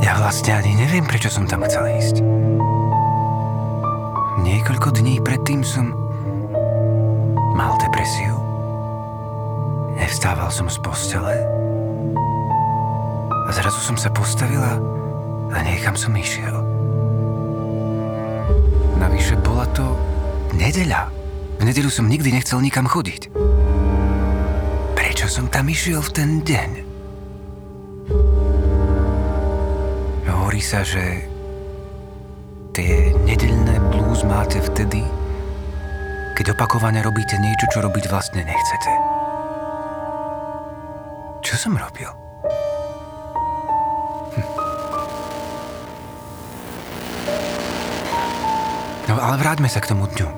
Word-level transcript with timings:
Ja 0.00 0.16
vlastne 0.16 0.56
ani 0.56 0.72
neviem, 0.72 1.04
prečo 1.04 1.28
som 1.28 1.44
tam 1.44 1.60
chcel 1.68 1.84
ísť. 2.00 2.24
Niekoľko 4.40 4.96
dní 4.96 5.20
predtým 5.20 5.60
som 5.60 5.92
mal 7.52 7.76
depresiu. 7.76 8.40
Nevstával 10.00 10.48
som 10.48 10.72
z 10.72 10.80
postele. 10.80 11.36
A 13.44 13.50
zrazu 13.52 13.84
som 13.84 14.00
sa 14.00 14.08
postavila 14.08 14.80
a 15.52 15.56
niekam 15.60 15.92
som 15.92 16.16
išiel. 16.16 16.56
Navyše 18.96 19.36
bola 19.44 19.68
to 19.76 19.92
nedeľa. 20.56 21.12
V 21.60 21.68
nedeľu 21.68 21.92
som 21.92 22.08
nikdy 22.08 22.32
nechcel 22.32 22.64
nikam 22.64 22.88
chodiť. 22.88 23.35
Prečo 25.26 25.42
som 25.42 25.50
tam 25.50 25.66
išiel 25.66 25.98
v 26.06 26.10
ten 26.14 26.30
deň? 26.38 26.70
Hovorí 30.30 30.62
sa, 30.62 30.86
že 30.86 31.26
tie 32.70 33.10
nedeľné 33.26 33.90
blues 33.90 34.22
máte 34.22 34.62
vtedy, 34.62 35.02
keď 36.38 36.54
opakovane 36.54 37.02
robíte 37.02 37.34
niečo, 37.42 37.66
čo 37.74 37.82
robiť 37.82 38.06
vlastne 38.06 38.46
nechcete. 38.46 38.92
Čo 41.42 41.58
som 41.58 41.74
robil? 41.74 42.06
No 49.10 49.18
ale 49.18 49.42
vráťme 49.42 49.66
sa 49.66 49.82
k 49.82 49.90
tomu 49.90 50.06
dňu. 50.06 50.30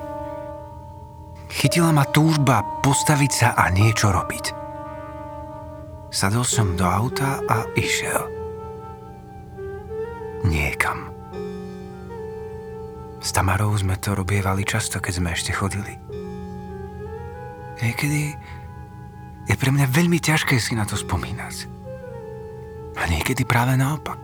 Chytila 1.53 1.93
ma 1.93 2.09
túžba 2.09 2.65
postaviť 2.81 3.31
sa 3.37 3.53
a 3.53 3.69
niečo 3.69 4.09
robiť. 4.09 4.58
Sadol 6.09 6.41
som 6.41 6.73
do 6.73 6.89
auta 6.89 7.37
a 7.45 7.69
išiel. 7.77 8.25
Niekam. 10.41 11.13
S 13.21 13.29
Tamarou 13.29 13.77
sme 13.77 13.93
to 14.01 14.17
robievali 14.17 14.65
často, 14.65 14.97
keď 14.97 15.13
sme 15.21 15.29
ešte 15.37 15.53
chodili. 15.53 15.93
Niekedy 17.77 18.21
je 19.45 19.55
pre 19.55 19.69
mňa 19.69 19.85
veľmi 19.85 20.17
ťažké 20.17 20.57
si 20.57 20.73
na 20.73 20.87
to 20.89 20.97
spomínať. 20.97 21.69
A 22.97 23.05
niekedy 23.05 23.45
práve 23.45 23.77
naopak. 23.77 24.17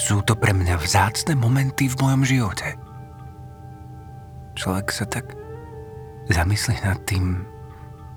Sú 0.00 0.24
to 0.24 0.36
pre 0.36 0.56
mňa 0.56 0.80
vzácne 0.80 1.36
momenty 1.36 1.92
v 1.92 1.98
mojom 2.00 2.22
živote. 2.24 2.68
Človek 4.56 4.88
sa 4.92 5.04
tak 5.04 5.36
zamyslí 6.32 6.80
nad 6.84 7.00
tým, 7.04 7.44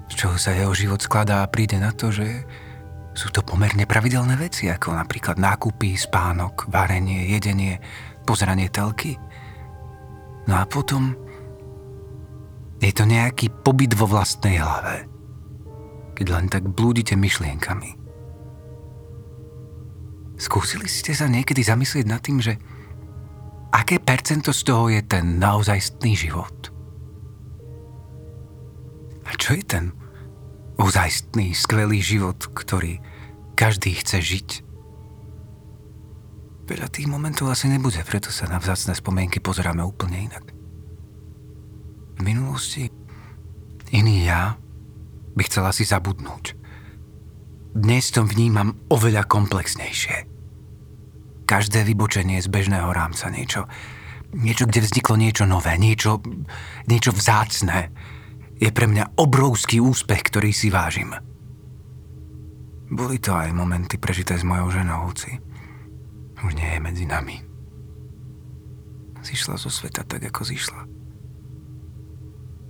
z 0.10 0.14
čoho 0.18 0.36
sa 0.36 0.58
jeho 0.58 0.74
život 0.74 1.00
skladá 1.00 1.46
a 1.46 1.52
príde 1.52 1.78
na 1.78 1.94
to, 1.94 2.10
že 2.10 2.26
sú 3.14 3.30
to 3.30 3.46
pomerne 3.46 3.86
pravidelné 3.86 4.38
veci, 4.40 4.70
ako 4.70 4.96
napríklad 4.96 5.38
nákupy, 5.38 5.98
spánok, 5.98 6.70
varenie, 6.70 7.30
jedenie, 7.30 7.78
pozeranie 8.26 8.70
telky. 8.70 9.18
No 10.50 10.58
a 10.58 10.64
potom 10.66 11.14
je 12.80 12.92
to 12.96 13.04
nejaký 13.04 13.52
pobyt 13.52 13.92
vo 13.94 14.08
vlastnej 14.08 14.58
hlave, 14.58 15.06
keď 16.16 16.28
len 16.32 16.46
tak 16.48 16.64
blúdite 16.72 17.14
myšlienkami. 17.20 18.00
Skúsili 20.40 20.88
ste 20.88 21.12
sa 21.12 21.28
niekedy 21.28 21.60
zamyslieť 21.60 22.06
nad 22.08 22.24
tým, 22.24 22.40
že 22.40 22.56
aké 23.76 24.00
percento 24.00 24.56
z 24.56 24.62
toho 24.64 24.88
je 24.88 25.04
ten 25.04 25.36
naozajstný 25.36 26.16
život? 26.16 26.72
A 29.28 29.36
čo 29.36 29.60
je 29.60 29.64
ten 29.68 29.99
ozajstný, 30.80 31.52
skvelý 31.54 32.00
život, 32.00 32.40
ktorý 32.40 33.04
každý 33.54 34.00
chce 34.00 34.18
žiť? 34.24 34.50
Veľa 36.72 36.88
tých 36.88 37.12
momentov 37.12 37.52
asi 37.52 37.68
nebude, 37.68 38.00
preto 38.06 38.32
sa 38.32 38.48
na 38.48 38.62
vzácne 38.62 38.96
spomienky 38.96 39.44
pozeráme 39.44 39.84
úplne 39.84 40.32
inak. 40.32 40.46
V 42.16 42.22
minulosti 42.24 42.88
iný 43.92 44.26
ja 44.26 44.56
by 45.36 45.42
chcel 45.46 45.68
asi 45.68 45.84
zabudnúť. 45.84 46.56
Dnes 47.76 48.10
to 48.10 48.26
vnímam 48.26 48.80
oveľa 48.90 49.30
komplexnejšie 49.30 50.30
každé 51.50 51.82
vybočenie 51.82 52.38
z 52.38 52.46
bežného 52.46 52.94
rámca 52.94 53.26
niečo, 53.34 53.66
niečo, 54.38 54.70
kde 54.70 54.86
vzniklo 54.86 55.18
niečo 55.18 55.50
nové, 55.50 55.74
niečo, 55.82 56.22
niečo 56.86 57.10
vzácne, 57.10 57.90
je 58.60 58.70
pre 58.70 58.86
mňa 58.86 59.16
obrovský 59.16 59.80
úspech, 59.80 60.22
ktorý 60.28 60.52
si 60.52 60.68
vážim. 60.68 61.16
Boli 62.90 63.18
to 63.22 63.32
aj 63.32 63.56
momenty 63.56 63.96
prežité 63.96 64.36
s 64.36 64.44
mojou 64.44 64.76
ženou, 64.76 65.08
hoci 65.08 65.40
už 66.40 66.56
nie 66.56 66.70
je 66.72 66.80
medzi 66.80 67.06
nami. 67.06 67.38
Zišla 69.20 69.60
zo 69.60 69.68
sveta 69.68 70.08
tak, 70.08 70.24
ako 70.32 70.48
zišla. 70.48 70.82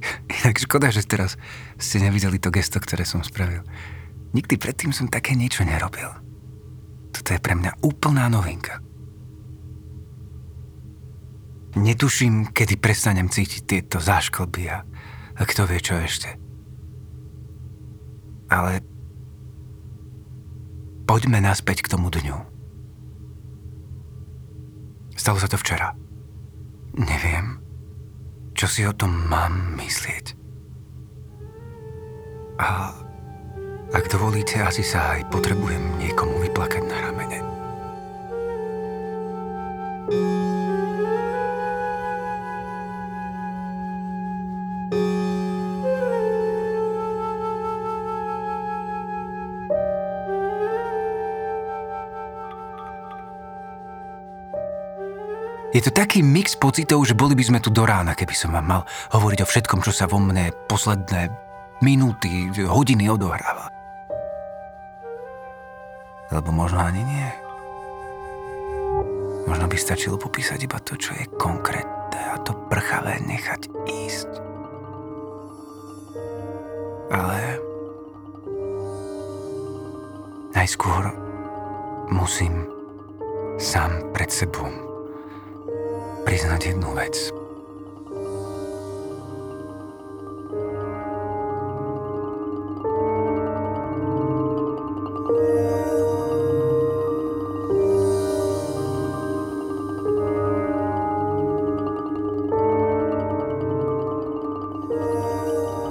Inak 0.42 0.58
škoda, 0.58 0.90
že 0.90 1.06
teraz 1.06 1.38
ste 1.78 2.02
nevideli 2.02 2.42
to 2.42 2.50
gesto, 2.50 2.82
ktoré 2.82 3.06
som 3.06 3.22
spravil. 3.22 3.62
Nikdy 4.34 4.58
predtým 4.58 4.94
som 4.94 5.10
také 5.10 5.38
niečo 5.38 5.66
nerobil. 5.66 6.10
Toto 7.14 7.30
je 7.34 7.42
pre 7.42 7.58
mňa 7.58 7.82
úplná 7.86 8.30
novinka. 8.30 8.82
Netuším, 11.78 12.50
kedy 12.50 12.82
prestanem 12.82 13.30
cítiť 13.30 13.62
tieto 13.66 14.02
zášklby 14.02 14.64
a, 14.74 14.82
a 15.40 15.44
kto 15.48 15.64
vie 15.66 15.80
čo 15.80 15.96
ešte. 15.96 16.36
Ale 18.52 18.84
poďme 21.08 21.40
naspäť 21.40 21.88
k 21.88 21.92
tomu 21.96 22.12
dňu. 22.12 22.38
Stalo 25.16 25.40
sa 25.40 25.48
to 25.48 25.56
včera. 25.56 25.96
Neviem, 27.00 27.64
čo 28.52 28.68
si 28.68 28.84
o 28.84 28.92
tom 28.92 29.32
mám 29.32 29.80
myslieť. 29.80 30.36
A 32.60 32.92
ak 33.96 34.06
dovolíte, 34.12 34.60
asi 34.60 34.84
sa 34.84 35.16
aj 35.16 35.32
potrebujem 35.32 35.96
niekomu 35.98 36.44
vyplakať 36.44 36.84
na 36.84 36.98
ramene. 37.08 37.59
Taký 56.10 56.26
mix 56.26 56.58
pocitov, 56.58 57.06
že 57.06 57.14
boli 57.14 57.38
by 57.38 57.46
sme 57.46 57.60
tu 57.62 57.70
do 57.70 57.86
rána, 57.86 58.18
keby 58.18 58.34
som 58.34 58.50
vám 58.50 58.66
mal 58.66 58.82
hovoriť 59.14 59.46
o 59.46 59.50
všetkom, 59.54 59.86
čo 59.86 59.94
sa 59.94 60.10
vo 60.10 60.18
mne 60.18 60.50
posledné 60.66 61.30
minúty, 61.86 62.50
hodiny 62.66 63.06
odohráva. 63.14 63.70
Alebo 66.34 66.50
možno 66.50 66.82
ani 66.82 67.06
nie. 67.06 67.30
Možno 69.46 69.70
by 69.70 69.78
stačilo 69.78 70.18
popísať 70.18 70.66
iba 70.66 70.82
to, 70.82 70.98
čo 70.98 71.14
je 71.14 71.30
konkrétne 71.38 72.18
a 72.34 72.42
to 72.42 72.58
prchavé 72.74 73.22
nechať 73.30 73.70
ísť. 73.86 74.30
Ale 77.14 77.38
najskôr 80.58 81.14
musím 82.10 82.66
sám 83.62 84.10
pred 84.10 84.34
sebou 84.34 84.89
priznať 86.30 86.78
jednu 86.78 86.94
vec– 86.94 87.18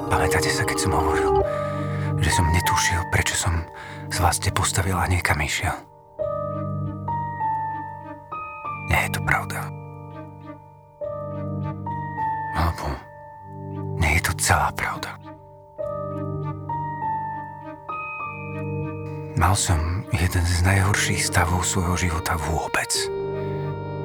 Pamätáte 0.07 0.55
sa, 0.55 0.63
keď 0.63 0.79
som 0.79 0.95
hovoril, 0.95 1.43
že 2.23 2.31
som 2.31 2.47
netušil, 2.55 3.01
prečo 3.11 3.35
som 3.35 3.67
z 4.07 4.23
vás 4.23 4.39
postavil 4.55 4.95
a 4.95 5.11
niekam 5.11 5.43
išiel? 5.43 5.88
Stavov 21.59 21.75
svojho 21.75 21.97
života 21.99 22.39
vôbec. 22.39 22.95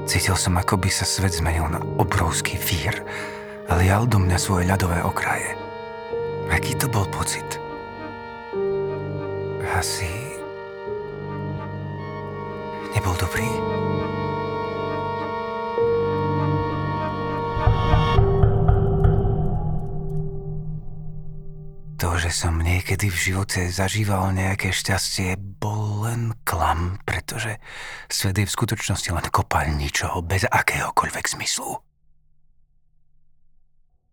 Cítil 0.09 0.33
som, 0.33 0.57
ako 0.57 0.73
by 0.73 0.89
sa 0.89 1.05
svet 1.05 1.37
zmenil 1.37 1.69
na 1.69 1.77
obrovský 2.01 2.57
vír 2.57 3.05
a 3.69 3.77
lial 3.77 4.09
do 4.09 4.17
mňa 4.17 4.41
svoje 4.41 4.65
ľadové 4.65 5.05
okraje. 5.05 5.53
Aký 6.49 6.73
to 6.73 6.89
bol 6.89 7.05
pocit? 7.13 7.45
asi 9.73 10.09
nebol 12.97 13.13
dobrý. 13.21 13.45
To, 22.01 22.17
že 22.17 22.33
som 22.33 22.57
niekedy 22.57 23.13
v 23.13 23.17
živote 23.17 23.69
zažíval 23.69 24.33
nejaké 24.33 24.73
šťastie, 24.73 25.37
len 26.13 26.37
klam, 26.45 27.01
pretože 27.01 27.57
svet 28.05 28.37
je 28.37 28.45
v 28.45 28.55
skutočnosti 28.55 29.09
len 29.09 29.25
kopal 29.33 29.73
ničoho 29.73 30.21
bez 30.21 30.45
akéhokoľvek 30.45 31.25
zmyslu. 31.33 31.73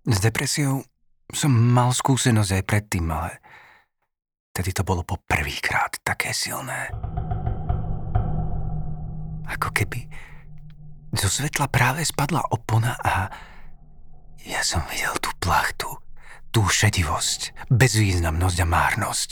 S 0.08 0.19
depresiou 0.25 0.81
som 1.29 1.52
mal 1.52 1.93
skúsenosť 1.93 2.50
aj 2.56 2.64
predtým, 2.64 3.05
ale 3.12 3.37
tedy 4.56 4.73
to 4.73 4.81
bolo 4.81 5.05
po 5.05 5.20
prvýkrát 5.29 5.93
také 6.00 6.32
silné. 6.32 6.88
Ako 9.44 9.69
keby 9.76 10.08
zo 11.12 11.29
svetla 11.29 11.69
práve 11.69 12.00
spadla 12.08 12.41
opona 12.49 12.97
a 12.97 13.29
ja 14.49 14.64
som 14.64 14.81
videl 14.88 15.12
tú 15.20 15.29
plachtu, 15.37 15.91
tú 16.49 16.64
šedivosť, 16.64 17.69
bezvýznamnosť 17.69 18.58
a 18.64 18.67
márnosť. 18.67 19.31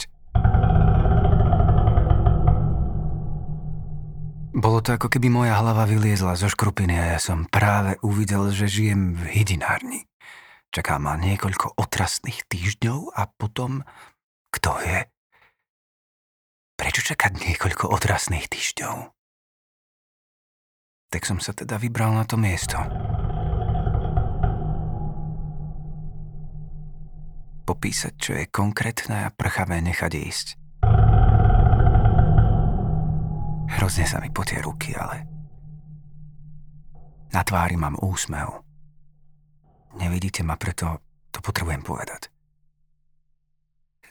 Bolo 4.59 4.83
to 4.83 4.99
ako 4.99 5.07
keby 5.07 5.31
moja 5.31 5.55
hlava 5.55 5.87
vyliezla 5.87 6.35
zo 6.35 6.51
škrupiny 6.51 6.91
a 6.99 7.15
ja 7.15 7.19
som 7.23 7.47
práve 7.47 7.95
uvidel, 8.03 8.51
že 8.51 8.67
žijem 8.67 9.15
v 9.15 9.39
hydinárni. 9.39 10.03
Čaká 10.75 10.99
ma 10.99 11.15
niekoľko 11.15 11.79
otrastných 11.79 12.43
týždňov 12.43 13.15
a 13.15 13.31
potom, 13.31 13.87
kto 14.51 14.75
vie, 14.83 15.07
prečo 16.75 16.99
čakať 17.07 17.39
niekoľko 17.39 17.87
otrasných 17.87 18.51
týždňov? 18.51 19.15
Tak 21.07 21.23
som 21.23 21.39
sa 21.39 21.55
teda 21.55 21.79
vybral 21.79 22.11
na 22.11 22.27
to 22.27 22.35
miesto. 22.35 22.75
Popísať, 27.63 28.13
čo 28.19 28.35
je 28.35 28.43
konkrétne 28.51 29.23
a 29.23 29.31
prchavé 29.31 29.79
nechať 29.79 30.11
ísť. 30.19 30.47
Hrozne 33.79 34.03
sa 34.03 34.19
mi 34.19 34.27
potie 34.27 34.59
ruky, 34.59 34.91
ale 34.91 35.23
na 37.31 37.47
tvári 37.47 37.79
mám 37.79 37.95
úsmev. 37.95 38.59
Nevidíte 39.95 40.43
ma, 40.43 40.59
preto 40.59 40.99
to 41.31 41.39
potrebujem 41.39 41.79
povedať. 41.79 42.27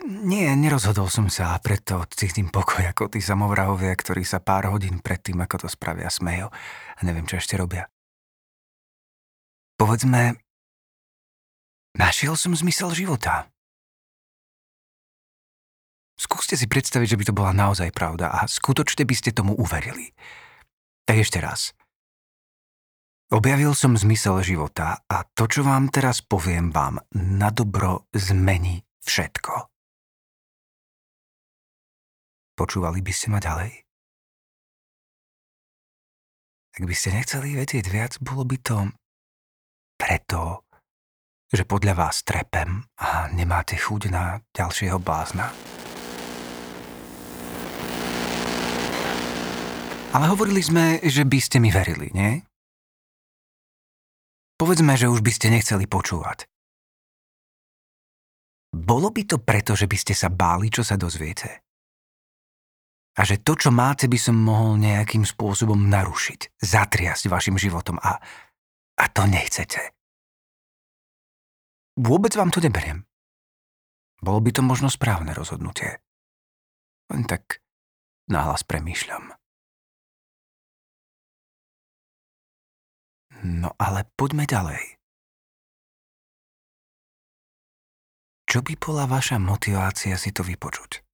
Nie, 0.09 0.56
nerozhodol 0.56 1.12
som 1.12 1.29
sa 1.29 1.53
a 1.53 1.61
preto 1.61 2.00
cítim 2.17 2.49
pokoj 2.49 2.81
ako 2.81 3.12
tí 3.12 3.20
samovrahovia, 3.20 3.93
ktorí 3.93 4.25
sa 4.25 4.41
pár 4.41 4.73
hodín 4.73 5.05
predtým, 5.05 5.37
ako 5.44 5.67
to 5.67 5.69
spravia, 5.69 6.09
smejú 6.09 6.49
a 6.97 7.00
neviem, 7.05 7.29
čo 7.29 7.37
ešte 7.37 7.61
robia. 7.61 7.93
Povedzme, 9.76 10.41
našiel 11.93 12.41
som 12.41 12.56
zmysel 12.56 12.97
života. 12.97 13.53
Skúste 16.19 16.59
si 16.59 16.67
predstaviť, 16.67 17.15
že 17.15 17.19
by 17.19 17.25
to 17.31 17.37
bola 17.37 17.55
naozaj 17.55 17.94
pravda 17.94 18.35
a 18.35 18.50
skutočne 18.50 19.06
by 19.06 19.15
ste 19.15 19.31
tomu 19.31 19.55
uverili. 19.55 20.11
Tak 21.06 21.23
ešte 21.23 21.38
raz. 21.38 21.79
Objavil 23.31 23.70
som 23.79 23.94
zmysel 23.94 24.43
života 24.43 25.05
a 25.06 25.23
to, 25.23 25.47
čo 25.47 25.62
vám 25.62 25.94
teraz 25.94 26.25
poviem, 26.25 26.75
vám 26.75 26.99
na 27.15 27.55
dobro 27.55 28.09
zmení 28.11 28.82
všetko. 29.05 29.69
Počúvali 32.59 32.99
by 32.99 33.12
ste 33.14 33.29
ma 33.31 33.38
ďalej? 33.38 33.87
Ak 36.79 36.82
by 36.82 36.94
ste 36.97 37.14
nechceli 37.14 37.55
vedieť 37.55 37.87
viac, 37.87 38.19
bolo 38.19 38.43
by 38.43 38.56
to 38.59 38.91
preto, 39.94 40.67
že 41.53 41.62
podľa 41.62 41.94
vás 41.94 42.26
trepem 42.26 42.87
a 42.99 43.31
nemáte 43.31 43.79
chuť 43.79 44.11
na 44.11 44.43
ďalšieho 44.50 44.99
blázna. 44.99 45.55
Ale 50.13 50.25
hovorili 50.33 50.65
sme, 50.65 51.05
že 51.05 51.23
by 51.29 51.39
ste 51.41 51.61
mi 51.61 51.69
verili, 51.69 52.09
nie? 52.17 52.41
Povedzme, 54.59 54.97
že 54.99 55.07
už 55.07 55.21
by 55.21 55.31
ste 55.31 55.53
nechceli 55.53 55.87
počúvať. 55.87 56.49
Bolo 58.73 59.13
by 59.13 59.23
to 59.25 59.37
preto, 59.39 59.77
že 59.77 59.87
by 59.87 59.97
ste 59.97 60.15
sa 60.17 60.29
báli, 60.33 60.73
čo 60.73 60.83
sa 60.83 60.99
dozviete 60.99 61.69
a 63.19 63.27
že 63.27 63.43
to, 63.43 63.59
čo 63.59 63.75
máte, 63.75 64.07
by 64.07 64.15
som 64.15 64.39
mohol 64.39 64.79
nejakým 64.79 65.27
spôsobom 65.27 65.91
narušiť, 65.91 66.63
zatriasť 66.63 67.27
vašim 67.27 67.59
životom 67.59 67.99
a, 67.99 68.23
a 68.95 69.05
to 69.11 69.27
nechcete. 69.27 69.91
Vôbec 71.99 72.31
vám 72.39 72.55
to 72.55 72.63
neberiem. 72.63 73.03
Bolo 74.23 74.39
by 74.39 74.55
to 74.55 74.63
možno 74.63 74.87
správne 74.87 75.35
rozhodnutie. 75.35 75.99
Len 77.11 77.27
tak 77.27 77.59
náhlas 78.31 78.63
premýšľam. 78.63 79.35
No 83.44 83.70
ale 83.79 84.08
poďme 84.19 84.49
ďalej. 84.49 84.99
Čo 88.49 88.64
by 88.64 88.75
bola 88.81 89.05
vaša 89.05 89.37
motivácia 89.37 90.17
si 90.17 90.32
to 90.32 90.40
vypočuť? 90.40 91.05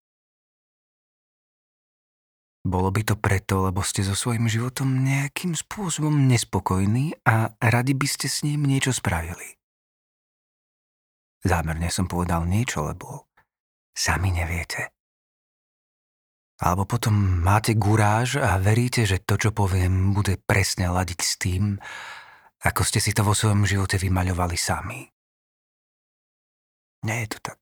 Bolo 2.65 2.89
by 2.89 3.03
to 3.05 3.19
preto, 3.19 3.61
lebo 3.69 3.85
ste 3.85 4.01
so 4.01 4.17
svojím 4.17 4.49
životom 4.49 5.05
nejakým 5.05 5.53
spôsobom 5.53 6.15
nespokojní 6.31 7.13
a 7.29 7.53
radi 7.61 7.93
by 7.93 8.09
ste 8.09 8.31
s 8.31 8.41
ním 8.41 8.65
niečo 8.65 8.95
spravili. 8.95 9.61
Zámerne 11.45 11.93
som 11.93 12.09
povedal 12.09 12.49
niečo, 12.49 12.89
lebo 12.89 13.29
sami 13.93 14.33
neviete. 14.33 14.94
Alebo 16.63 16.87
potom 16.87 17.43
máte 17.43 17.75
guráž 17.75 18.39
a 18.39 18.55
veríte, 18.63 19.03
že 19.03 19.19
to, 19.19 19.35
čo 19.35 19.51
poviem, 19.51 20.15
bude 20.15 20.39
presne 20.39 20.87
ladiť 20.87 21.21
s 21.21 21.33
tým, 21.35 21.79
ako 22.63 22.83
ste 22.87 23.03
si 23.03 23.11
to 23.11 23.27
vo 23.27 23.35
svojom 23.35 23.67
živote 23.67 23.99
vymaľovali 23.99 24.57
sami. 24.57 25.01
Nie 27.05 27.27
je 27.27 27.37
to 27.37 27.39
tak. 27.53 27.61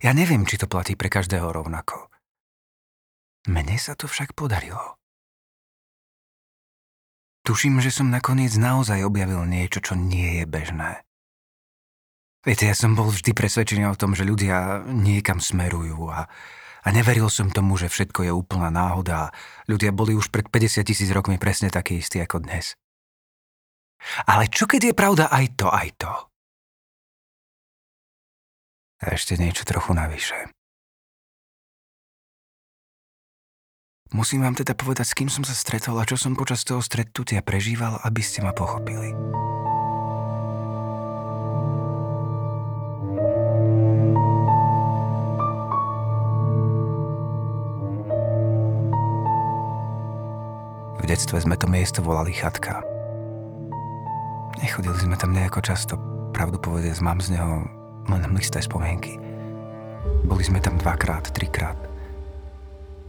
Ja 0.00 0.12
neviem, 0.12 0.46
či 0.48 0.60
to 0.60 0.68
platí 0.68 0.94
pre 0.94 1.08
každého 1.08 1.50
rovnako. 1.50 2.08
Mne 3.46 3.76
sa 3.78 3.94
to 3.94 4.10
však 4.10 4.34
podarilo. 4.34 4.98
Tuším, 7.46 7.78
že 7.78 7.94
som 7.94 8.10
nakoniec 8.10 8.50
naozaj 8.58 9.06
objavil 9.06 9.46
niečo, 9.46 9.78
čo 9.78 9.94
nie 9.94 10.42
je 10.42 10.44
bežné. 10.50 11.05
Viete, 12.46 12.70
ja 12.70 12.78
som 12.78 12.94
bol 12.94 13.10
vždy 13.10 13.34
presvedčený 13.34 13.90
o 13.90 13.98
tom, 13.98 14.14
že 14.14 14.22
ľudia 14.22 14.86
niekam 14.86 15.42
smerujú 15.42 15.98
a, 16.14 16.30
a 16.86 16.88
neveril 16.94 17.26
som 17.26 17.50
tomu, 17.50 17.74
že 17.74 17.90
všetko 17.90 18.22
je 18.22 18.30
úplná 18.30 18.70
náhoda 18.70 19.28
a 19.28 19.32
ľudia 19.66 19.90
boli 19.90 20.14
už 20.14 20.30
pred 20.30 20.46
50 20.46 20.86
tisíc 20.86 21.10
rokmi 21.10 21.42
presne 21.42 21.74
takí 21.74 21.98
istí 21.98 22.22
ako 22.22 22.46
dnes. 22.46 22.78
Ale 24.30 24.46
čo 24.46 24.70
keď 24.70 24.94
je 24.94 24.94
pravda 24.94 25.26
aj 25.26 25.58
to, 25.58 25.66
aj 25.66 25.88
to? 25.98 26.12
A 29.02 29.18
ešte 29.18 29.34
niečo 29.34 29.66
trochu 29.66 29.90
navyše. 29.90 30.38
Musím 34.14 34.46
vám 34.46 34.54
teda 34.54 34.78
povedať, 34.78 35.06
s 35.10 35.18
kým 35.18 35.26
som 35.26 35.42
sa 35.42 35.50
stretol 35.50 35.98
a 35.98 36.06
čo 36.06 36.14
som 36.14 36.38
počas 36.38 36.62
toho 36.62 36.78
stretnutia 36.78 37.42
prežíval, 37.42 37.98
aby 38.06 38.22
ste 38.22 38.38
ma 38.38 38.54
pochopili. 38.54 39.10
V 51.06 51.14
detstve 51.14 51.38
sme 51.38 51.54
to 51.54 51.70
miesto 51.70 52.02
volali 52.02 52.34
chatka. 52.34 52.82
Nechodili 54.58 54.98
sme 54.98 55.14
tam 55.14 55.30
nejako 55.30 55.62
často, 55.62 55.94
pravdu 56.34 56.58
povediac, 56.58 56.98
mám 56.98 57.22
z 57.22 57.38
neho 57.38 57.62
len 58.10 58.22
mlisté 58.34 58.58
spomienky. 58.58 59.14
Boli 60.26 60.42
sme 60.42 60.58
tam 60.58 60.74
dvakrát, 60.82 61.30
trikrát 61.30 61.86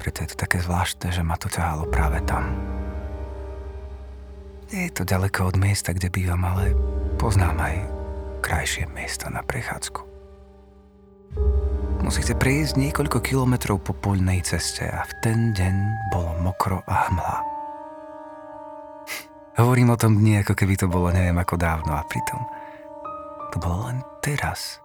preto 0.07 0.23
je 0.23 0.31
to 0.31 0.37
také 0.47 0.63
zvláštne, 0.63 1.11
že 1.11 1.25
ma 1.25 1.35
to 1.35 1.51
ťahalo 1.51 1.89
práve 1.91 2.23
tam. 2.23 2.47
Nie 4.71 4.87
je 4.87 5.01
to 5.01 5.03
ďaleko 5.03 5.51
od 5.51 5.59
miesta, 5.59 5.91
kde 5.91 6.07
bývam, 6.07 6.43
ale 6.47 6.71
poznám 7.19 7.59
aj 7.59 7.75
krajšie 8.39 8.87
miesta 8.95 9.27
na 9.27 9.43
prechádzku. 9.43 9.99
Musíte 12.07 12.39
prejsť 12.39 12.79
niekoľko 12.79 13.19
kilometrov 13.19 13.83
po 13.83 13.91
poľnej 13.91 14.39
ceste 14.47 14.87
a 14.87 15.03
v 15.03 15.13
ten 15.19 15.51
deň 15.51 15.75
bolo 16.13 16.31
mokro 16.39 16.79
a 16.87 17.11
hmla. 17.11 17.46
Hovorím 19.57 19.89
o 19.93 19.97
tom 19.97 20.21
dni, 20.21 20.45
ako 20.45 20.53
keby 20.53 20.77
to 20.77 20.85
bolo 20.85 21.09
neviem 21.09 21.37
ako 21.37 21.57
dávno 21.57 21.97
a 21.97 22.05
pritom 22.05 22.57
to 23.51 23.55
bolo 23.57 23.89
len 23.89 23.99
teraz. 24.21 24.83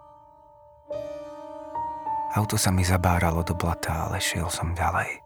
Auto 2.33 2.57
sa 2.57 2.73
mi 2.73 2.81
zabáralo 2.81 3.45
do 3.45 3.53
blata, 3.53 4.09
ale 4.09 4.17
šiel 4.17 4.49
som 4.49 4.73
ďalej. 4.73 5.21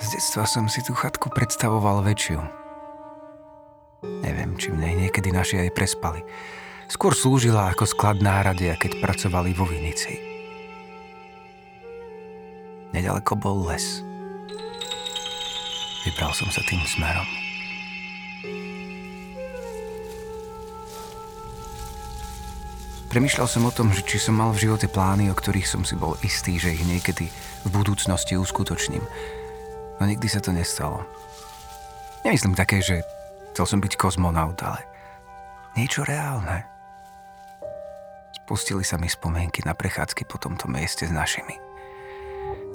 Z 0.00 0.06
detstva 0.16 0.48
som 0.48 0.64
si 0.72 0.80
tú 0.80 0.96
chatku 0.96 1.28
predstavoval 1.28 2.00
väčšiu. 2.00 2.40
Neviem, 4.24 4.56
či 4.56 4.72
v 4.72 4.80
nej 4.80 4.94
niekedy 4.96 5.28
naši 5.28 5.60
aj 5.60 5.76
prespali. 5.76 6.24
Skôr 6.88 7.12
slúžila 7.12 7.68
ako 7.68 7.84
sklad 7.84 8.24
náradia, 8.24 8.76
keď 8.80 9.00
pracovali 9.04 9.52
vo 9.52 9.68
Vinici. 9.68 10.16
Nedaleko 12.96 13.36
bol 13.36 13.68
les. 13.68 14.00
Vybral 16.08 16.32
som 16.32 16.48
sa 16.48 16.64
tým 16.64 16.80
smerom. 16.84 17.43
Premýšľal 23.14 23.46
som 23.46 23.62
o 23.62 23.70
tom, 23.70 23.94
že 23.94 24.02
či 24.02 24.18
som 24.18 24.34
mal 24.34 24.50
v 24.50 24.66
živote 24.66 24.90
plány, 24.90 25.30
o 25.30 25.38
ktorých 25.38 25.70
som 25.70 25.86
si 25.86 25.94
bol 25.94 26.18
istý, 26.26 26.58
že 26.58 26.74
ich 26.74 26.82
niekedy 26.82 27.30
v 27.62 27.68
budúcnosti 27.70 28.34
uskutočním. 28.34 29.06
No 30.02 30.10
nikdy 30.10 30.26
sa 30.26 30.42
to 30.42 30.50
nestalo. 30.50 31.06
Nemyslím 32.26 32.58
také, 32.58 32.82
že 32.82 33.06
chcel 33.54 33.70
som 33.70 33.78
byť 33.78 33.94
kozmonaut, 33.94 34.58
ale 34.66 34.82
niečo 35.78 36.02
reálne. 36.02 36.66
Spustili 38.34 38.82
sa 38.82 38.98
mi 38.98 39.06
spomienky 39.06 39.62
na 39.62 39.78
prechádzky 39.78 40.26
po 40.26 40.42
tomto 40.42 40.66
mieste 40.66 41.06
s 41.06 41.14
našimi. 41.14 41.54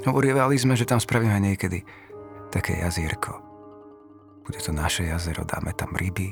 Hovorili 0.08 0.40
sme, 0.56 0.80
že 0.80 0.88
tam 0.88 1.04
spravíme 1.04 1.36
niekedy 1.36 1.84
také 2.48 2.80
jazierko. 2.80 3.44
Bude 4.48 4.64
to 4.64 4.72
naše 4.72 5.04
jazero, 5.04 5.44
dáme 5.44 5.76
tam 5.76 5.92
ryby, 6.00 6.32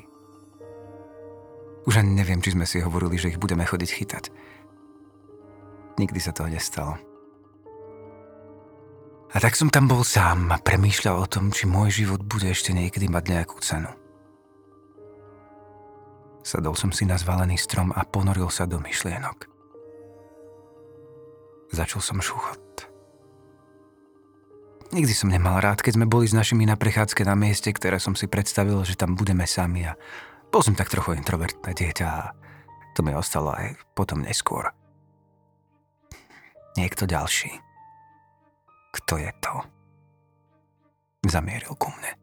už 1.88 2.03
ani 2.03 2.12
neviem, 2.20 2.44
či 2.44 2.51
sme 2.51 2.67
si 2.67 2.84
hovorili, 2.84 3.15
že 3.15 3.32
ich 3.32 3.39
budeme 3.39 3.63
chodiť 3.63 3.89
chytať. 3.89 4.24
Nikdy 5.98 6.20
sa 6.20 6.36
to 6.36 6.46
nestalo. 6.51 7.00
A 9.32 9.39
tak 9.39 9.56
som 9.56 9.72
tam 9.72 9.88
bol 9.88 10.03
sám 10.03 10.51
a 10.51 10.60
premýšľal 10.60 11.24
o 11.24 11.27
tom, 11.32 11.51
či 11.51 11.67
môj 11.67 12.03
život 12.03 12.24
bude 12.24 12.48
ešte 12.51 12.75
niekedy 12.75 13.08
mať 13.08 13.24
nejakú 13.32 13.58
cenu. 13.63 13.91
Sadol 16.48 16.79
som 16.79 16.96
si 16.96 17.03
na 17.03 17.20
zvalený 17.20 17.60
strom 17.60 17.91
a 17.91 18.08
ponoril 18.08 18.48
sa 18.48 18.63
do 18.63 18.79
myšlienok. 18.79 19.51
Začal 21.75 22.00
som 22.00 22.24
šuchot. 22.24 22.88
Nikdy 24.96 25.12
som 25.12 25.27
nemal 25.27 25.60
rád, 25.60 25.84
keď 25.84 26.00
sme 26.00 26.08
boli 26.08 26.32
s 26.32 26.32
našimi 26.32 26.63
na 26.63 26.79
prechádzke 26.79 27.27
na 27.27 27.36
mieste, 27.36 27.67
ktoré 27.75 28.00
som 28.00 28.15
si 28.15 28.32
predstavil, 28.32 28.79
že 28.88 28.96
tam 28.96 29.20
budeme 29.20 29.44
sami 29.44 29.84
a 29.84 30.00
bol 30.51 30.62
som 30.63 30.74
tak 30.74 30.89
trochu 30.89 31.13
introvertné 31.18 31.72
dieťa 31.75 32.08
a 32.08 32.32
to 32.98 33.06
mi 33.06 33.13
ostalo 33.13 33.54
aj 33.54 33.77
potom 33.94 34.25
neskôr. 34.25 34.74
Niekto 36.77 37.06
ďalší. 37.06 37.50
Kto 38.94 39.18
je 39.22 39.32
to? 39.42 39.54
Zamieril 41.30 41.74
ku 41.77 41.89
mne. 41.94 42.13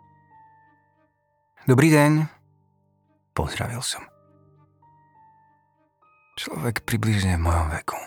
Dobrý 1.67 1.91
deň. 1.91 2.27
Pozdravil 3.35 3.83
som. 3.83 4.03
Človek 6.35 6.83
približne 6.83 7.39
v 7.39 7.45
mojom 7.47 7.69
veku. 7.71 7.99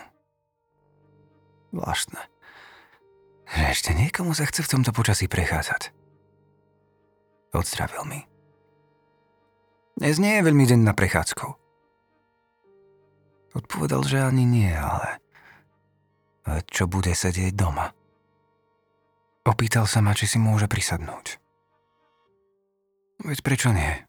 Zvláštne. 1.72 2.22
Že 3.48 3.64
ešte 3.72 3.92
niekomu 3.96 4.36
sa 4.36 4.44
chce 4.44 4.64
v 4.64 4.72
tomto 4.76 4.92
počasí 4.92 5.32
prechádzať. 5.32 5.96
Odzdravil 7.56 8.04
mi. 8.08 8.37
Dnes 9.98 10.22
nie 10.22 10.38
je 10.38 10.46
veľmi 10.46 10.62
deň 10.62 10.86
na 10.86 10.94
prechádzku. 10.94 11.58
Odpovedal, 13.58 14.06
že 14.06 14.22
ani 14.22 14.46
nie, 14.46 14.70
ale... 14.70 15.18
ale 16.46 16.62
čo 16.70 16.86
bude 16.86 17.10
sedieť 17.18 17.58
doma? 17.58 17.90
Opýtal 19.42 19.90
sa 19.90 20.06
ma, 20.06 20.14
či 20.14 20.30
si 20.30 20.38
môže 20.38 20.70
prisadnúť. 20.70 21.42
Veď 23.26 23.42
prečo 23.42 23.74
nie? 23.74 24.06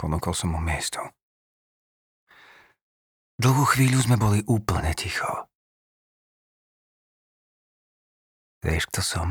Ponúkol 0.00 0.32
som 0.32 0.56
mu 0.56 0.60
miesto. 0.64 1.04
Dlhú 3.36 3.68
chvíľu 3.76 4.00
sme 4.08 4.16
boli 4.16 4.40
úplne 4.48 4.96
ticho. 4.96 5.52
Vieš, 8.64 8.88
kto 8.88 9.04
som? 9.04 9.28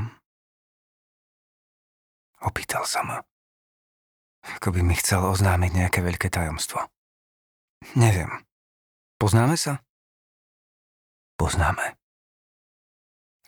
Opýtal 2.46 2.86
sa 2.86 3.02
ma. 3.02 3.18
Ako 4.42 4.74
by 4.74 4.82
mi 4.82 4.98
chcel 4.98 5.22
oznámiť 5.22 5.72
nejaké 5.74 6.00
veľké 6.02 6.34
tajomstvo. 6.34 6.82
Neviem. 7.94 8.46
Poznáme 9.22 9.54
sa? 9.58 9.86
Poznáme. 11.38 11.98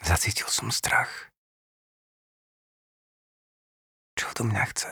Zacítil 0.02 0.50
som 0.50 0.70
strach. 0.70 1.34
Čo 4.14 4.30
to 4.38 4.42
mňa 4.46 4.64
chce? 4.70 4.90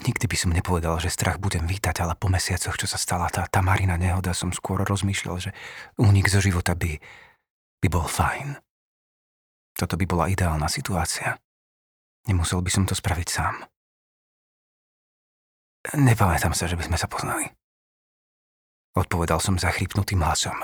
Nikdy 0.00 0.24
by 0.30 0.36
som 0.38 0.54
nepovedal, 0.54 0.96
že 1.02 1.12
strach 1.12 1.36
budem 1.42 1.66
vítať, 1.66 2.00
ale 2.00 2.16
po 2.16 2.30
mesiacoch, 2.30 2.78
čo 2.78 2.86
sa 2.88 2.96
stala 2.96 3.28
tá 3.28 3.44
Tamarina 3.50 3.98
nehoda, 4.00 4.32
som 4.32 4.54
skôr 4.54 4.80
rozmýšľal, 4.86 5.36
že 5.36 5.50
únik 5.98 6.30
zo 6.30 6.40
života 6.40 6.72
by, 6.72 6.96
by 7.82 7.88
bol 7.90 8.06
fajn. 8.06 8.56
Toto 9.74 9.98
by 9.98 10.04
bola 10.06 10.30
ideálna 10.30 10.70
situácia. 10.70 11.36
Nemusel 12.28 12.62
by 12.62 12.70
som 12.70 12.84
to 12.86 12.94
spraviť 12.94 13.28
sám. 13.28 13.69
Nepamätám 15.80 16.52
sa, 16.52 16.68
že 16.68 16.76
by 16.76 16.84
sme 16.84 16.98
sa 17.00 17.08
poznali. 17.08 17.48
Odpovedal 18.92 19.40
som 19.40 19.56
zachrypnutým 19.56 20.20
hlasom. 20.20 20.56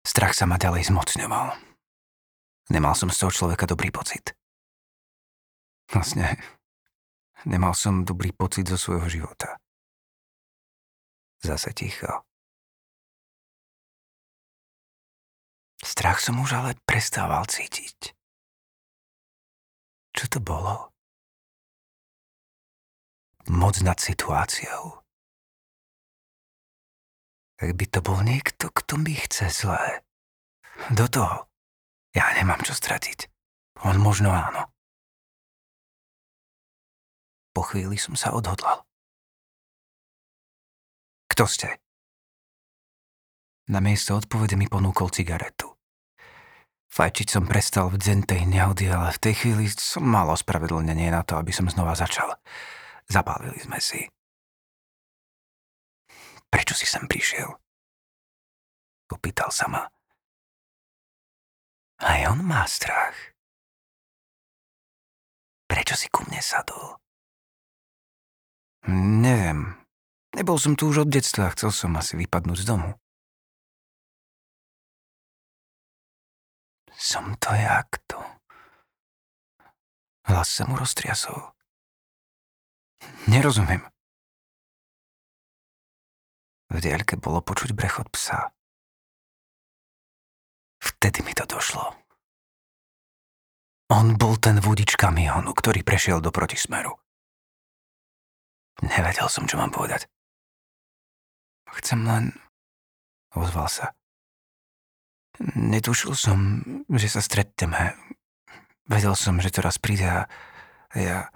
Strach 0.00 0.32
sa 0.32 0.48
ma 0.48 0.56
ďalej 0.56 0.88
zmocňoval. 0.88 1.58
Nemal 2.72 2.94
som 2.96 3.12
z 3.12 3.20
toho 3.20 3.32
človeka 3.34 3.68
dobrý 3.68 3.92
pocit. 3.92 4.32
Vlastne, 5.90 6.38
nemal 7.44 7.74
som 7.76 8.06
dobrý 8.06 8.32
pocit 8.32 8.70
zo 8.70 8.78
svojho 8.80 9.10
života. 9.10 9.58
Zase 11.42 11.74
ticho. 11.76 12.24
Strach 15.80 16.20
som 16.22 16.38
už 16.40 16.56
ale 16.56 16.78
prestával 16.86 17.44
cítiť. 17.48 18.14
Čo 20.14 20.24
to 20.30 20.38
bolo? 20.38 20.89
Moc 23.50 23.82
nad 23.82 23.98
situáciou. 23.98 25.02
Tak 27.58 27.76
by 27.76 27.84
to 27.90 28.00
bol 28.00 28.22
niekto, 28.22 28.70
kto 28.70 28.96
mi 28.96 29.18
chce 29.18 29.50
zlé. 29.50 30.06
Do 30.94 31.10
toho. 31.10 31.50
Ja 32.16 32.32
nemám 32.32 32.64
čo 32.64 32.72
stratiť. 32.72 33.28
On 33.84 34.00
možno 34.00 34.32
áno. 34.32 34.70
Po 37.52 37.66
chvíli 37.66 38.00
som 38.00 38.16
sa 38.16 38.32
odhodlal. 38.32 38.86
Kto 41.28 41.44
ste? 41.44 41.68
Na 43.70 43.78
miesto 43.78 44.16
odpovede 44.16 44.56
mi 44.56 44.66
ponúkol 44.66 45.12
cigaretu. 45.12 45.70
Fajčiť 46.90 47.28
som 47.30 47.46
prestal 47.46 47.86
v 47.86 48.02
dzentej 48.02 48.42
nehody, 48.50 48.90
ale 48.90 49.14
v 49.14 49.22
tej 49.22 49.34
chvíli 49.46 49.70
som 49.70 50.02
mal 50.02 50.26
ospravedlnenie 50.34 51.14
na 51.14 51.22
to, 51.22 51.38
aby 51.38 51.54
som 51.54 51.70
znova 51.70 51.94
začal. 51.94 52.34
Zabavili 53.10 53.58
sme 53.58 53.82
si. 53.82 54.06
Prečo 56.46 56.78
si 56.78 56.86
sem 56.86 57.10
prišiel? 57.10 57.50
Popýtal 59.10 59.50
sa 59.50 59.66
ma. 59.66 59.82
Aj 62.00 62.20
on 62.30 62.46
má 62.46 62.62
strach. 62.70 63.34
Prečo 65.66 65.98
si 65.98 66.06
ku 66.06 66.22
mne 66.22 66.38
sadol? 66.38 67.02
Neviem. 69.20 69.74
Nebol 70.30 70.56
som 70.62 70.78
tu 70.78 70.86
už 70.86 71.02
od 71.06 71.10
detstva, 71.10 71.50
chcel 71.50 71.74
som 71.74 71.98
asi 71.98 72.14
vypadnúť 72.14 72.62
z 72.62 72.66
domu. 72.70 72.90
Som 76.94 77.34
to 77.42 77.50
jak 77.58 77.98
to. 78.06 78.22
Hlas 80.30 80.46
sa 80.46 80.62
mu 80.70 80.78
roztriasol. 80.78 81.50
Nerozumiem. 83.28 83.84
V 86.70 86.78
diaľke 86.78 87.18
bolo 87.18 87.42
počuť 87.42 87.74
brechod 87.74 88.06
psa. 88.14 88.54
Vtedy 90.80 91.20
mi 91.26 91.34
to 91.34 91.44
došlo. 91.44 91.92
On 93.90 94.14
bol 94.14 94.38
ten 94.38 94.62
vodič 94.62 94.94
kamionu, 94.94 95.50
ktorý 95.50 95.82
prešiel 95.82 96.22
do 96.22 96.30
protismeru. 96.30 96.94
Nevedel 98.86 99.26
som, 99.26 99.50
čo 99.50 99.58
mám 99.58 99.74
povedať. 99.74 100.06
Chcem 101.74 102.06
len... 102.06 102.32
Ozval 103.34 103.70
sa. 103.70 103.86
Netušil 105.54 106.18
som, 106.18 106.38
že 106.90 107.06
sa 107.06 107.22
stretneme. 107.22 107.94
Vedel 108.90 109.14
som, 109.14 109.38
že 109.38 109.54
to 109.54 109.62
raz 109.62 109.78
príde 109.78 110.06
a 110.06 110.26
ja... 110.94 111.30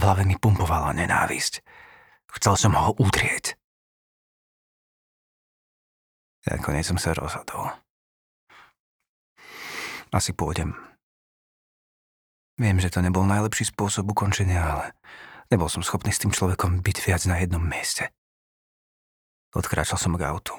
V 0.00 0.08
hlave 0.08 0.24
mi 0.24 0.32
pumpovala 0.40 0.96
nenávisť. 0.96 1.60
Chcel 2.40 2.56
som 2.56 2.72
ho 2.72 2.96
udrieť. 2.96 3.52
Nakoniec 6.48 6.88
som 6.88 6.96
sa 6.96 7.12
rozhodol. 7.12 7.68
Asi 10.08 10.32
pôjdem. 10.32 10.72
Viem, 12.56 12.80
že 12.80 12.88
to 12.88 13.04
nebol 13.04 13.28
najlepší 13.28 13.68
spôsob 13.68 14.08
ukončenia, 14.16 14.64
ale 14.64 14.96
nebol 15.52 15.68
som 15.68 15.84
schopný 15.84 16.16
s 16.16 16.24
tým 16.24 16.32
človekom 16.32 16.80
byť 16.80 16.96
viac 17.04 17.22
na 17.28 17.36
jednom 17.36 17.60
mieste. 17.60 18.08
Odkráčal 19.52 20.00
som 20.00 20.16
k 20.16 20.24
autu. 20.24 20.56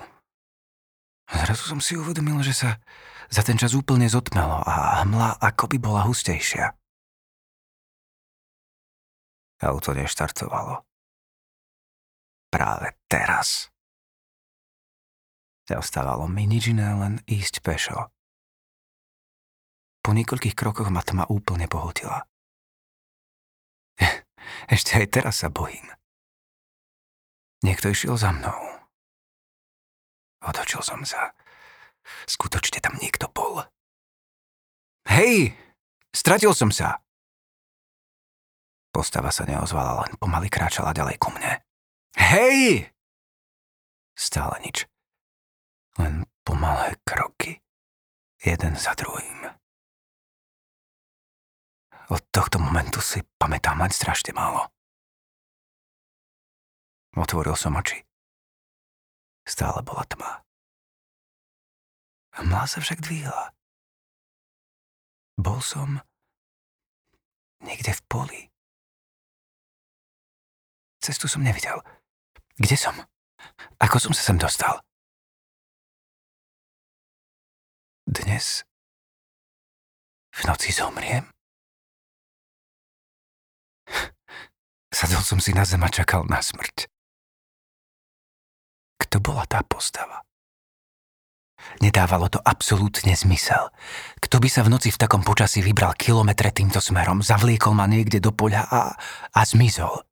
Zrazu 1.34 1.66
som 1.66 1.82
si 1.82 1.98
uvedomil, 1.98 2.46
že 2.46 2.54
sa 2.54 2.70
za 3.26 3.42
ten 3.42 3.58
čas 3.58 3.74
úplne 3.74 4.06
zotmelo 4.06 4.62
a 4.62 5.02
hmla 5.02 5.42
ako 5.42 5.66
by 5.66 5.78
bola 5.82 6.06
hustejšia. 6.06 6.78
Auto 9.62 9.94
neštartovalo. 9.94 10.82
Práve 12.50 12.98
teraz. 13.06 13.70
Neostávalo 15.70 16.26
mi 16.26 16.50
nič 16.50 16.74
iné, 16.74 16.90
len 16.98 17.22
ísť 17.30 17.62
pešo. 17.62 18.10
Po 20.02 20.18
niekoľkých 20.18 20.58
krokoch 20.58 20.90
ma 20.90 21.06
tma 21.06 21.30
úplne 21.30 21.70
pohotila. 21.70 22.26
Ešte 24.74 24.98
aj 24.98 25.08
teraz 25.14 25.46
sa 25.46 25.54
bojím. 25.54 25.86
Niekto 27.62 27.94
išiel 27.94 28.18
za 28.18 28.34
mnou. 28.34 28.58
Otočil 30.42 30.82
som 30.82 31.06
sa. 31.06 31.38
Skutočne 32.26 32.82
tam 32.82 32.98
niekto 32.98 33.30
bol. 33.30 33.62
Hej! 35.06 35.54
Stratil 36.10 36.58
som 36.58 36.74
sa! 36.74 36.98
Postava 38.92 39.32
sa 39.32 39.48
neozvala, 39.48 40.04
len 40.04 40.20
pomaly 40.20 40.52
kráčala 40.52 40.92
ďalej 40.92 41.16
ku 41.16 41.32
mne. 41.32 41.64
Hej! 42.20 42.92
Stále 44.12 44.60
nič. 44.68 44.84
Len 45.96 46.28
pomalé 46.44 47.00
kroky. 47.08 47.64
Jeden 48.44 48.76
za 48.76 48.92
druhým. 49.00 49.48
Od 52.12 52.22
tohto 52.36 52.60
momentu 52.60 53.00
si 53.00 53.24
pamätám 53.40 53.80
len 53.80 53.94
strašne 53.96 54.36
málo. 54.36 54.68
Otvoril 57.16 57.56
som 57.56 57.80
oči. 57.80 58.04
Stále 59.48 59.80
bola 59.80 60.04
tma. 60.04 60.44
Hmla 62.36 62.64
sa 62.68 62.84
však 62.84 63.00
dvíhla. 63.00 63.56
Bol 65.40 65.64
som 65.64 66.04
niekde 67.64 67.96
v 67.96 68.02
poli. 68.12 68.51
Cestu 71.02 71.26
som 71.26 71.42
nevidel. 71.42 71.82
Kde 72.62 72.78
som? 72.78 72.94
Ako 73.82 73.98
som 73.98 74.14
sa 74.14 74.22
sem 74.22 74.38
dostal? 74.38 74.86
Dnes 78.06 78.62
v 80.30 80.42
noci 80.46 80.70
zomriem? 80.70 81.26
Sadol 84.94 85.26
som 85.26 85.42
si 85.42 85.58
na 85.58 85.66
zem 85.66 85.82
a 85.82 85.90
čakal 85.90 86.22
na 86.30 86.38
smrť. 86.38 86.86
Kto 89.02 89.18
bola 89.18 89.50
tá 89.50 89.66
postava? 89.66 90.22
Nedávalo 91.82 92.30
to 92.30 92.38
absolútne 92.46 93.18
zmysel. 93.18 93.74
Kto 94.22 94.38
by 94.38 94.50
sa 94.54 94.62
v 94.62 94.70
noci 94.70 94.94
v 94.94 95.02
takom 95.02 95.26
počasí 95.26 95.66
vybral 95.66 95.98
kilometre 95.98 96.54
týmto 96.54 96.78
smerom, 96.78 97.26
zavliekol 97.26 97.74
ma 97.74 97.90
niekde 97.90 98.22
do 98.22 98.30
poľa 98.30 98.70
a, 98.70 98.82
a 99.34 99.42
zmizol? 99.42 100.11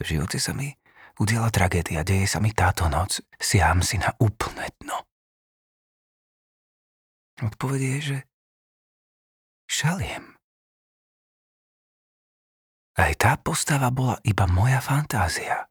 V 0.00 0.04
živote 0.06 0.40
sa 0.40 0.56
mi 0.56 0.72
udiala 1.20 1.52
tragédia, 1.52 2.06
deje 2.06 2.24
sa 2.24 2.40
mi 2.40 2.54
táto 2.54 2.88
noc, 2.88 3.20
siaham 3.36 3.84
si 3.84 4.00
na 4.00 4.14
úplné 4.16 4.72
dno. 4.80 5.04
Odpovedie 7.42 7.98
je, 7.98 8.02
že 8.02 8.18
šaliem. 9.66 10.38
Aj 12.92 13.12
tá 13.16 13.40
postava 13.40 13.88
bola 13.88 14.20
iba 14.22 14.44
moja 14.44 14.78
fantázia. 14.84 15.64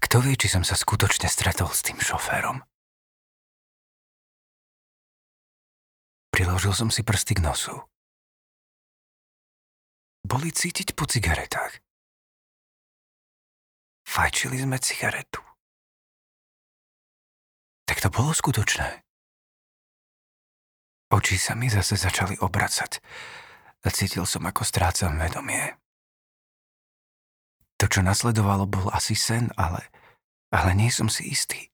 Kto 0.00 0.24
vie, 0.24 0.34
či 0.34 0.48
som 0.48 0.64
sa 0.64 0.74
skutočne 0.74 1.28
stretol 1.28 1.68
s 1.70 1.84
tým 1.84 2.00
šoférom? 2.00 2.64
Priložil 6.32 6.72
som 6.72 6.88
si 6.88 7.04
prsty 7.04 7.36
k 7.36 7.44
nosu. 7.44 7.76
Boli 10.24 10.48
cítiť 10.50 10.96
po 10.96 11.04
cigaretách. 11.04 11.84
Fajčili 14.10 14.58
sme 14.58 14.82
cigaretu. 14.82 15.38
Tak 17.86 18.02
to 18.02 18.10
bolo 18.10 18.34
skutočné. 18.34 19.06
Oči 21.14 21.38
sa 21.38 21.54
mi 21.54 21.70
zase 21.70 21.94
začali 21.94 22.34
obracať 22.42 22.98
a 23.86 23.88
cítil 23.94 24.26
som, 24.26 24.42
ako 24.42 24.66
strácam 24.66 25.14
vedomie. 25.14 25.78
To, 27.78 27.86
čo 27.86 28.02
nasledovalo, 28.02 28.66
bol 28.66 28.90
asi 28.90 29.14
sen, 29.14 29.54
ale, 29.54 29.86
ale 30.50 30.74
nie 30.74 30.90
som 30.90 31.06
si 31.06 31.30
istý. 31.30 31.70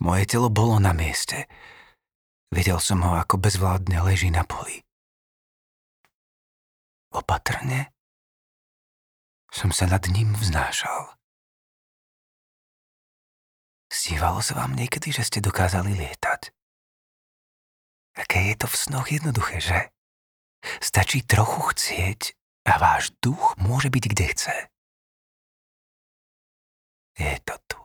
Moje 0.00 0.24
telo 0.24 0.48
bolo 0.48 0.80
na 0.80 0.96
mieste. 0.96 1.44
Videl 2.48 2.80
som 2.80 3.04
ho, 3.04 3.20
ako 3.20 3.36
bezvládne 3.36 4.00
leží 4.00 4.32
na 4.32 4.48
poli. 4.48 4.80
Opatrne 7.12 7.93
som 9.54 9.70
sa 9.70 9.86
nad 9.86 10.02
ním 10.10 10.34
vznášal. 10.34 11.14
Stívalo 13.86 14.42
sa 14.42 14.58
vám 14.58 14.74
niekedy, 14.74 15.14
že 15.14 15.22
ste 15.22 15.38
dokázali 15.38 15.94
lietať? 15.94 16.50
Aké 18.18 18.50
je 18.50 18.56
to 18.58 18.66
v 18.66 18.76
snoch 18.76 19.06
jednoduché, 19.14 19.62
že? 19.62 19.94
Stačí 20.82 21.22
trochu 21.22 21.70
chcieť 21.70 22.34
a 22.66 22.82
váš 22.82 23.14
duch 23.22 23.54
môže 23.62 23.94
byť 23.94 24.04
kde 24.10 24.26
chce. 24.34 24.56
Je 27.14 27.34
to 27.46 27.54
tu. 27.70 27.78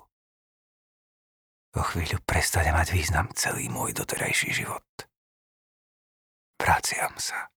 O 1.77 1.85
chvíľu 1.85 2.17
prestane 2.25 2.73
mať 2.73 2.97
význam 2.97 3.29
celý 3.37 3.69
môj 3.69 3.93
doterajší 3.93 4.49
život. 4.49 4.85
Vraciam 6.57 7.13
sa. 7.21 7.53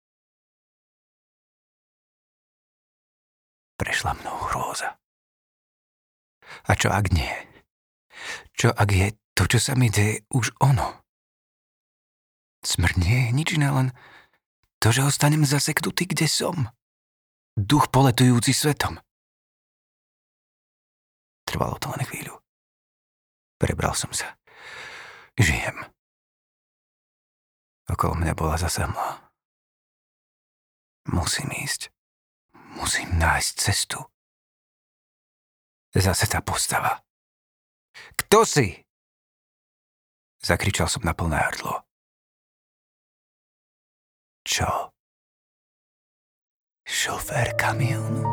Prešla 3.83 4.15
mnou 4.15 4.39
hrôza. 4.47 4.95
A 6.71 6.79
čo 6.79 6.95
ak 6.95 7.11
nie? 7.11 7.35
Čo 8.55 8.71
ak 8.71 8.95
je 8.95 9.11
to, 9.35 9.51
čo 9.51 9.59
sa 9.59 9.75
mi 9.75 9.91
deje, 9.91 10.23
už 10.31 10.55
ono? 10.63 11.03
Smrť 12.63 12.95
nie 13.03 13.19
je 13.27 13.31
nič 13.35 13.49
iné, 13.59 13.75
len 13.75 13.89
to, 14.79 14.95
že 14.95 15.03
ostanem 15.03 15.43
zaseknutý, 15.43 16.07
kde 16.07 16.31
som. 16.31 16.71
Duch 17.59 17.91
poletujúci 17.91 18.55
svetom. 18.55 19.03
Trvalo 21.43 21.75
to 21.83 21.91
len 21.91 22.07
chvíľu. 22.07 22.39
Prebral 23.59 23.99
som 23.99 24.15
sa. 24.15 24.39
Žijem. 25.35 25.91
Okolo 27.91 28.15
mňa 28.15 28.33
bola 28.39 28.55
zase 28.63 28.87
mla. 28.87 29.27
Musím 31.11 31.51
ísť. 31.51 31.91
Musím 32.77 33.19
nájsť 33.19 33.53
cestu. 33.59 34.01
Zase 35.93 36.25
tá 36.25 36.41
postava. 36.41 37.05
Kto 38.17 38.49
si? 38.49 38.73
Zakričal 40.41 40.89
som 40.89 41.05
na 41.05 41.13
plné 41.13 41.37
hrdlo. 41.37 41.85
Čo? 44.43 44.91
Šofér 46.83 47.55
kamionu? 47.55 48.25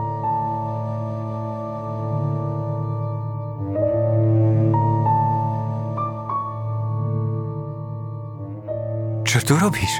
Čo 9.30 9.38
tu 9.45 9.54
robíš? 9.62 9.93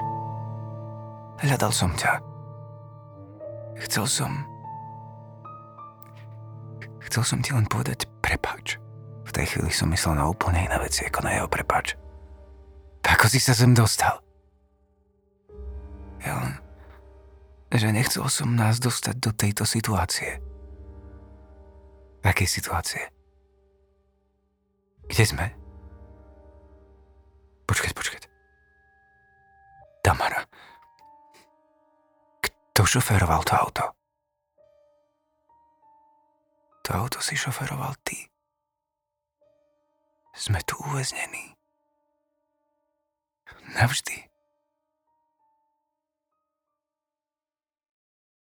Hľadal 1.46 1.70
som 1.70 1.94
ťa. 1.94 2.29
Chcel 3.80 4.06
som... 4.06 4.32
Chcel 7.10 7.24
som 7.26 7.40
ti 7.42 7.56
len 7.56 7.66
povedať 7.66 8.06
prepač. 8.22 8.78
V 9.26 9.32
tej 9.34 9.46
chvíli 9.56 9.72
som 9.74 9.90
myslel 9.90 10.20
na 10.20 10.30
úplne 10.30 10.68
iné 10.68 10.78
veci 10.78 11.06
ako 11.08 11.20
na 11.26 11.40
jeho 11.40 11.48
prepač. 11.50 11.96
Ako 13.10 13.26
si 13.26 13.42
sa 13.42 13.58
sem 13.58 13.74
dostal? 13.74 14.22
Ja 16.22 16.38
len, 16.38 16.54
že 17.74 17.90
nechcel 17.90 18.28
som 18.30 18.54
nás 18.54 18.78
dostať 18.78 19.16
do 19.18 19.32
tejto 19.34 19.66
situácie. 19.66 20.38
Akej 22.22 22.46
situácie? 22.46 23.10
Kde 25.10 25.26
sme? 25.26 25.46
Počkať, 27.66 27.92
počkať. 27.98 28.22
Tamara. 30.06 30.46
Kto 32.80 32.88
šoféroval 32.88 33.44
to 33.44 33.60
auto? 33.60 33.86
To 36.88 36.88
To 36.88 36.96
auto 36.96 37.20
si 37.20 37.36
šoferoval 37.36 37.92
ty. 38.08 38.32
Sme 40.32 40.64
tu 40.64 40.80
uväznení. 40.88 41.60
Navždy. 43.76 44.29